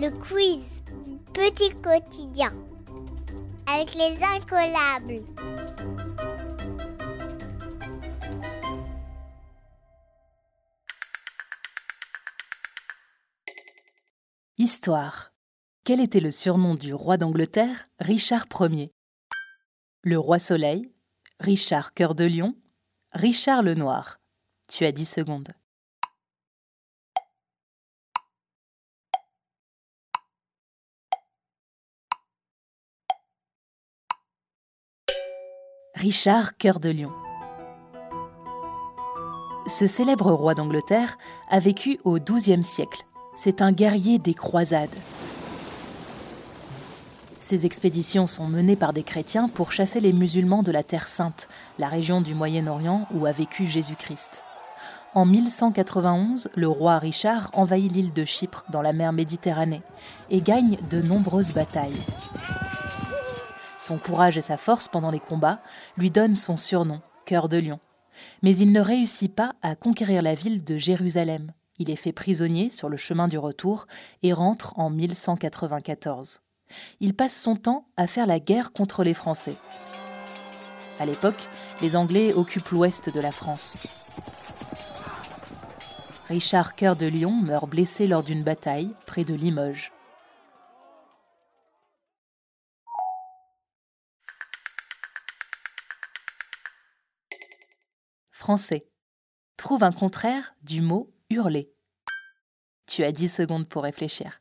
Le 0.00 0.10
quiz 0.10 0.62
Petit 1.34 1.70
quotidien 1.82 2.54
avec 3.66 3.96
les 3.96 4.16
incollables. 4.22 5.24
Histoire. 14.56 15.32
Quel 15.82 15.98
était 16.00 16.20
le 16.20 16.30
surnom 16.30 16.76
du 16.76 16.94
roi 16.94 17.16
d'Angleterre, 17.16 17.88
Richard 17.98 18.46
Ier? 18.60 18.92
Le 20.04 20.16
roi 20.16 20.38
Soleil, 20.38 20.92
Richard 21.40 21.92
Cœur 21.92 22.14
de 22.14 22.24
Lion, 22.24 22.54
Richard 23.14 23.64
le 23.64 23.74
Noir. 23.74 24.20
Tu 24.68 24.84
as 24.84 24.92
10 24.92 25.06
secondes. 25.06 25.48
Richard 35.98 36.56
Cœur 36.56 36.78
de 36.78 36.90
Lion. 36.90 37.10
Ce 39.66 39.88
célèbre 39.88 40.30
roi 40.30 40.54
d'Angleterre 40.54 41.18
a 41.50 41.58
vécu 41.58 41.98
au 42.04 42.20
XIIe 42.20 42.62
siècle. 42.62 43.04
C'est 43.34 43.62
un 43.62 43.72
guerrier 43.72 44.20
des 44.20 44.34
croisades. 44.34 44.94
Ces 47.40 47.66
expéditions 47.66 48.28
sont 48.28 48.46
menées 48.46 48.76
par 48.76 48.92
des 48.92 49.02
chrétiens 49.02 49.48
pour 49.48 49.72
chasser 49.72 49.98
les 49.98 50.12
musulmans 50.12 50.62
de 50.62 50.70
la 50.70 50.84
Terre 50.84 51.08
sainte, 51.08 51.48
la 51.80 51.88
région 51.88 52.20
du 52.20 52.32
Moyen-Orient 52.32 53.08
où 53.12 53.26
a 53.26 53.32
vécu 53.32 53.66
Jésus-Christ. 53.66 54.44
En 55.16 55.26
1191, 55.26 56.48
le 56.54 56.68
roi 56.68 56.98
Richard 56.98 57.50
envahit 57.54 57.90
l'île 57.90 58.12
de 58.12 58.24
Chypre 58.24 58.64
dans 58.70 58.82
la 58.82 58.92
mer 58.92 59.12
Méditerranée 59.12 59.82
et 60.30 60.42
gagne 60.42 60.76
de 60.90 61.02
nombreuses 61.02 61.52
batailles. 61.52 62.04
Son 63.78 63.98
courage 63.98 64.36
et 64.38 64.42
sa 64.42 64.56
force 64.56 64.88
pendant 64.88 65.10
les 65.10 65.20
combats 65.20 65.60
lui 65.96 66.10
donnent 66.10 66.34
son 66.34 66.56
surnom, 66.56 67.00
Cœur 67.24 67.48
de 67.48 67.58
Lion. 67.58 67.80
Mais 68.42 68.56
il 68.56 68.72
ne 68.72 68.80
réussit 68.80 69.32
pas 69.32 69.54
à 69.62 69.76
conquérir 69.76 70.22
la 70.22 70.34
ville 70.34 70.64
de 70.64 70.76
Jérusalem. 70.76 71.52
Il 71.78 71.90
est 71.90 71.96
fait 71.96 72.12
prisonnier 72.12 72.70
sur 72.70 72.88
le 72.88 72.96
chemin 72.96 73.28
du 73.28 73.38
retour 73.38 73.86
et 74.22 74.32
rentre 74.32 74.76
en 74.78 74.90
1194 74.90 76.40
il 77.00 77.14
passe 77.14 77.36
son 77.36 77.56
temps 77.56 77.86
à 77.96 78.06
faire 78.06 78.26
la 78.26 78.40
guerre 78.40 78.72
contre 78.72 79.04
les 79.04 79.14
Français. 79.14 79.54
À 81.00 81.06
l'époque, 81.06 81.48
les 81.80 81.96
Anglais 81.96 82.32
occupent 82.34 82.68
l'ouest 82.70 83.12
de 83.12 83.20
la 83.20 83.32
France. 83.32 83.78
Richard 86.28 86.74
Cœur 86.74 86.96
de 86.96 87.06
Lion 87.06 87.32
meurt 87.32 87.68
blessé 87.68 88.06
lors 88.06 88.22
d'une 88.22 88.42
bataille 88.42 88.90
près 89.06 89.24
de 89.24 89.34
Limoges. 89.34 89.92
Trouve 99.56 99.82
un 99.82 99.92
contraire 99.92 100.54
du 100.62 100.80
mot 100.80 101.10
hurler. 101.28 101.70
Tu 102.86 103.04
as 103.04 103.12
10 103.12 103.28
secondes 103.28 103.68
pour 103.68 103.82
réfléchir. 103.82 104.40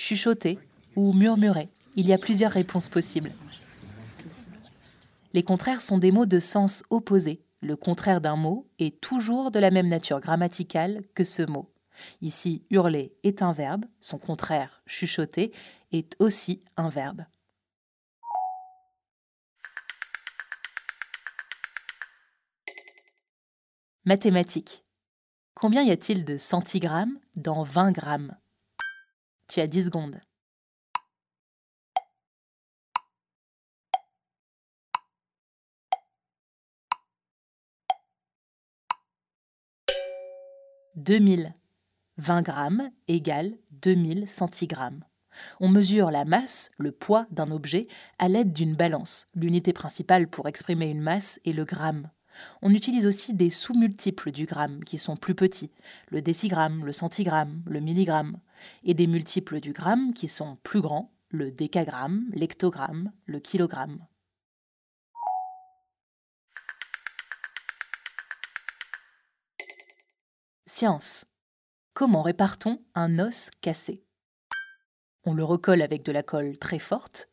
chuchoter 0.00 0.58
ou 0.96 1.12
murmurer. 1.12 1.68
Il 1.94 2.08
y 2.08 2.12
a 2.12 2.18
plusieurs 2.18 2.50
réponses 2.50 2.88
possibles. 2.88 3.32
Les 5.34 5.42
contraires 5.42 5.82
sont 5.82 5.98
des 5.98 6.10
mots 6.10 6.26
de 6.26 6.40
sens 6.40 6.82
opposé. 6.90 7.42
Le 7.60 7.76
contraire 7.76 8.20
d'un 8.20 8.36
mot 8.36 8.66
est 8.78 9.00
toujours 9.00 9.50
de 9.50 9.58
la 9.58 9.70
même 9.70 9.86
nature 9.86 10.20
grammaticale 10.20 11.02
que 11.14 11.22
ce 11.22 11.42
mot. 11.42 11.70
Ici, 12.20 12.64
hurler 12.70 13.14
est 13.22 13.42
un 13.42 13.52
verbe, 13.52 13.84
son 14.00 14.18
contraire, 14.18 14.82
chuchoter, 14.86 15.52
est 15.92 16.16
aussi 16.18 16.62
un 16.76 16.88
verbe. 16.88 17.24
Mathématiques. 24.04 24.84
Combien 25.54 25.82
y 25.82 25.90
a-t-il 25.90 26.24
de 26.24 26.38
centigrammes 26.38 27.20
dans 27.36 27.62
20 27.64 27.92
grammes? 27.92 28.36
Tu 29.46 29.60
as 29.60 29.66
10 29.66 29.86
secondes. 29.86 30.20
«2000. 40.96 41.54
20 42.20 42.42
grammes 42.42 42.90
égale 43.08 43.54
2000 43.80 44.28
centigrammes. 44.28 45.04
On 45.58 45.70
mesure 45.70 46.10
la 46.10 46.26
masse, 46.26 46.70
le 46.76 46.92
poids 46.92 47.26
d'un 47.30 47.50
objet, 47.50 47.86
à 48.18 48.28
l'aide 48.28 48.52
d'une 48.52 48.76
balance. 48.76 49.26
L'unité 49.34 49.72
principale 49.72 50.28
pour 50.28 50.46
exprimer 50.46 50.88
une 50.90 51.00
masse 51.00 51.40
est 51.46 51.52
le 51.52 51.64
gramme. 51.64 52.10
On 52.60 52.74
utilise 52.74 53.06
aussi 53.06 53.32
des 53.32 53.48
sous-multiples 53.48 54.32
du 54.32 54.44
gramme 54.44 54.84
qui 54.84 54.98
sont 54.98 55.16
plus 55.16 55.34
petits, 55.34 55.72
le 56.10 56.20
décigramme, 56.20 56.84
le 56.84 56.92
centigramme, 56.92 57.62
le 57.66 57.80
milligramme, 57.80 58.38
et 58.84 58.92
des 58.92 59.06
multiples 59.06 59.58
du 59.58 59.72
gramme 59.72 60.12
qui 60.12 60.28
sont 60.28 60.58
plus 60.62 60.82
grands, 60.82 61.10
le 61.30 61.50
décagramme, 61.50 62.26
l'hectogramme, 62.34 63.12
le 63.24 63.40
kilogramme. 63.40 64.06
Science. 70.66 71.24
Comment 72.00 72.22
répare-t-on 72.22 72.82
un 72.94 73.18
os 73.18 73.50
cassé? 73.60 74.02
On 75.26 75.34
le 75.34 75.44
recolle 75.44 75.82
avec 75.82 76.02
de 76.02 76.12
la 76.12 76.22
colle 76.22 76.56
très 76.56 76.78
forte, 76.78 77.28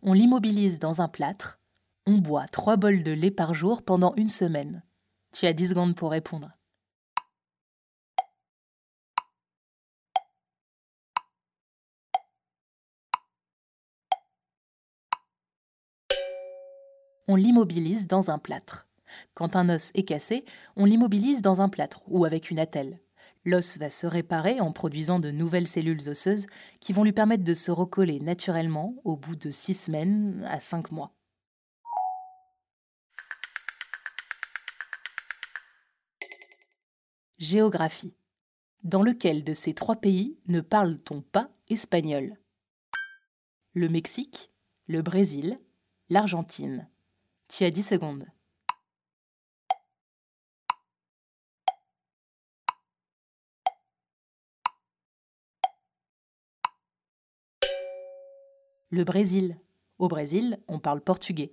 on 0.00 0.12
l'immobilise 0.12 0.78
dans 0.78 1.02
un 1.02 1.08
plâtre, 1.08 1.58
on 2.06 2.18
boit 2.18 2.46
3 2.46 2.76
bols 2.76 3.02
de 3.02 3.10
lait 3.10 3.32
par 3.32 3.52
jour 3.52 3.82
pendant 3.82 4.14
une 4.14 4.28
semaine. 4.28 4.84
Tu 5.32 5.46
as 5.46 5.52
10 5.52 5.70
secondes 5.70 5.96
pour 5.96 6.12
répondre. 6.12 6.52
On 17.26 17.34
l'immobilise 17.34 18.06
dans 18.06 18.30
un 18.30 18.38
plâtre. 18.38 18.86
Quand 19.34 19.56
un 19.56 19.68
os 19.68 19.90
est 19.96 20.04
cassé, 20.04 20.44
on 20.76 20.84
l'immobilise 20.84 21.42
dans 21.42 21.60
un 21.60 21.68
plâtre 21.68 22.02
ou 22.06 22.24
avec 22.24 22.52
une 22.52 22.60
attelle. 22.60 23.00
L'os 23.44 23.78
va 23.78 23.90
se 23.90 24.06
réparer 24.06 24.60
en 24.60 24.72
produisant 24.72 25.18
de 25.18 25.32
nouvelles 25.32 25.66
cellules 25.66 26.08
osseuses 26.08 26.46
qui 26.78 26.92
vont 26.92 27.02
lui 27.02 27.12
permettre 27.12 27.42
de 27.42 27.54
se 27.54 27.72
recoller 27.72 28.20
naturellement 28.20 28.94
au 29.04 29.16
bout 29.16 29.34
de 29.34 29.50
6 29.50 29.74
semaines 29.74 30.46
à 30.48 30.60
5 30.60 30.92
mois. 30.92 31.12
Géographie. 37.38 38.14
Dans 38.84 39.02
lequel 39.02 39.42
de 39.42 39.54
ces 39.54 39.74
trois 39.74 39.96
pays 39.96 40.38
ne 40.46 40.60
parle-t-on 40.60 41.22
pas 41.22 41.50
espagnol? 41.68 42.36
Le 43.74 43.88
Mexique, 43.88 44.50
le 44.86 45.02
Brésil, 45.02 45.58
l'Argentine. 46.08 46.88
Tu 47.48 47.64
as 47.64 47.72
10 47.72 47.82
secondes. 47.82 48.26
Le 58.94 59.04
Brésil. 59.04 59.56
Au 59.98 60.06
Brésil, 60.06 60.58
on 60.68 60.78
parle 60.78 61.00
portugais. 61.00 61.48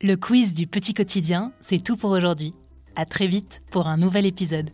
Le 0.00 0.14
quiz 0.14 0.52
du 0.52 0.68
petit 0.68 0.94
quotidien, 0.94 1.52
c'est 1.60 1.82
tout 1.82 1.96
pour 1.96 2.12
aujourd'hui. 2.12 2.54
À 2.94 3.04
très 3.04 3.26
vite 3.26 3.64
pour 3.72 3.88
un 3.88 3.96
nouvel 3.96 4.26
épisode. 4.26 4.70